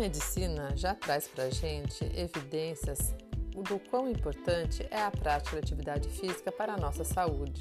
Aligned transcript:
medicina 0.00 0.74
já 0.74 0.94
traz 0.94 1.28
para 1.28 1.44
a 1.44 1.50
gente 1.50 2.02
evidências 2.16 3.14
do 3.50 3.78
quão 3.90 4.08
importante 4.08 4.88
é 4.90 5.02
a 5.02 5.10
prática 5.10 5.56
de 5.56 5.58
atividade 5.58 6.08
física 6.08 6.50
para 6.50 6.72
a 6.72 6.76
nossa 6.78 7.04
saúde. 7.04 7.60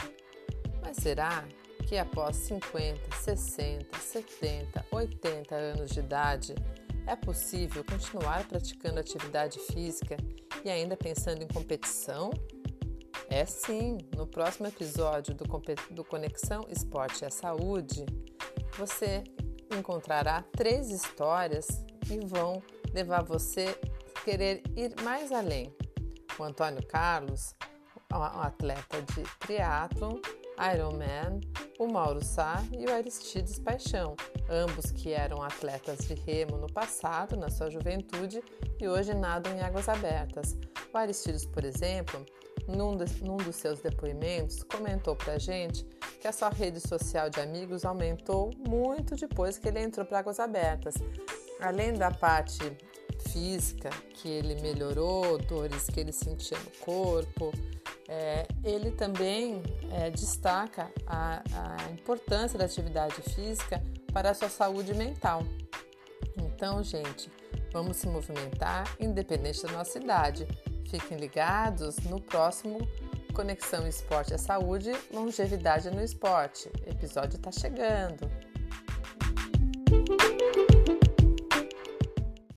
Mas 0.82 0.96
será 0.98 1.44
que 1.86 1.98
após 1.98 2.38
50, 2.38 3.14
60, 3.14 4.00
70, 4.00 4.86
80 4.90 5.54
anos 5.54 5.92
de 5.92 6.00
idade 6.00 6.56
é 7.06 7.14
possível 7.14 7.84
continuar 7.84 8.48
praticando 8.48 9.02
atividade 9.02 9.60
física 9.60 10.16
e 10.64 10.70
ainda 10.70 10.96
pensando 10.96 11.44
em 11.44 11.48
competição? 11.48 12.32
É 13.30 13.46
sim! 13.46 13.98
No 14.16 14.26
próximo 14.26 14.66
episódio 14.66 15.36
do, 15.36 15.44
do 15.92 16.06
Conexão 16.06 16.66
Esporte 16.70 17.26
e 17.26 17.30
Saúde, 17.30 18.06
você 18.78 19.26
encontrará 19.78 20.42
três 20.54 20.90
histórias 20.90 21.68
que 22.10 22.26
vão 22.26 22.62
levar 22.92 23.24
você 23.24 23.78
a 24.16 24.22
querer 24.22 24.64
ir 24.76 24.96
mais 25.04 25.32
além. 25.32 25.72
O 26.40 26.44
Antônio 26.44 26.84
Carlos, 26.88 27.54
um 28.12 28.24
atleta 28.42 29.00
de 29.02 29.22
triatlon, 29.38 30.16
Ironman, 30.74 31.40
o 31.78 31.88
Mauro 31.88 32.24
Sá 32.24 32.64
e 32.78 32.86
o 32.86 32.94
Aristides 32.94 33.60
Paixão, 33.60 34.16
ambos 34.50 34.92
que 34.92 35.14
eram 35.14 35.44
atletas 35.44 36.00
de 36.00 36.16
remo 36.16 36.58
no 36.58 36.68
passado, 36.68 37.38
na 37.38 37.50
sua 37.50 37.70
juventude, 37.70 38.42
e 38.80 38.88
hoje 38.88 39.14
nadam 39.14 39.56
em 39.56 39.62
águas 39.62 39.88
abertas. 39.88 40.58
O 40.92 40.98
Aristides, 40.98 41.46
por 41.46 41.64
exemplo, 41.64 42.26
num, 42.68 42.98
de, 42.98 43.24
num 43.24 43.38
dos 43.38 43.56
seus 43.56 43.80
depoimentos, 43.82 44.64
comentou 44.64 45.16
pra 45.16 45.38
gente 45.38 45.86
que 46.20 46.28
a 46.28 46.32
sua 46.32 46.50
rede 46.50 46.80
social 46.80 47.30
de 47.30 47.40
amigos 47.40 47.86
aumentou 47.86 48.52
muito 48.68 49.16
depois 49.16 49.58
que 49.60 49.68
ele 49.68 49.80
entrou 49.80 50.06
para 50.06 50.20
Águas 50.20 50.40
Abertas. 50.40 50.96
Além 51.60 51.94
da 51.94 52.12
parte 52.12 52.78
física 53.32 53.90
que 54.14 54.30
ele 54.30 54.56
melhorou, 54.62 55.38
dores 55.38 55.88
que 55.88 56.00
ele 56.00 56.12
sentia 56.12 56.58
no 56.58 56.72
corpo, 56.86 57.52
é, 58.08 58.48
ele 58.64 58.92
também 58.92 59.62
é, 59.92 60.10
destaca 60.10 60.92
a, 61.06 61.44
a 61.54 61.92
importância 61.92 62.58
da 62.58 62.66
atividade 62.66 63.22
física 63.22 63.84
para 64.12 64.32
a 64.32 64.34
sua 64.34 64.50
saúde 64.50 64.94
mental. 64.94 65.44
Então, 66.38 66.82
gente, 66.84 67.32
vamos 67.72 67.98
se 67.98 68.08
movimentar 68.08 68.96
independente 69.00 69.62
da 69.64 69.72
nossa 69.72 70.00
idade. 70.00 70.48
Fiquem 70.90 71.18
ligados 71.18 71.98
no 72.00 72.20
próximo 72.20 72.80
Conexão 73.34 73.88
Esporte 73.88 74.34
à 74.34 74.38
Saúde, 74.38 74.92
Longevidade 75.14 75.92
no 75.92 76.02
Esporte. 76.02 76.70
O 76.86 76.90
episódio 76.90 77.38
está 77.38 77.52
chegando. 77.52 78.49